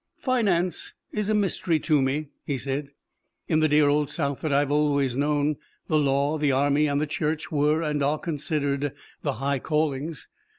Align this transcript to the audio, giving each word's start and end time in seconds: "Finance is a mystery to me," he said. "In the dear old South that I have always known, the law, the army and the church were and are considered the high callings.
"Finance 0.17 0.95
is 1.11 1.29
a 1.29 1.35
mystery 1.35 1.79
to 1.81 2.01
me," 2.01 2.29
he 2.43 2.57
said. 2.57 2.89
"In 3.47 3.59
the 3.59 3.67
dear 3.69 3.87
old 3.87 4.09
South 4.09 4.41
that 4.41 4.51
I 4.51 4.57
have 4.57 4.71
always 4.71 5.15
known, 5.15 5.57
the 5.89 5.99
law, 5.99 6.39
the 6.39 6.51
army 6.51 6.87
and 6.87 6.99
the 6.99 7.05
church 7.05 7.51
were 7.51 7.83
and 7.83 8.01
are 8.01 8.17
considered 8.17 8.93
the 9.21 9.33
high 9.33 9.59
callings. 9.59 10.27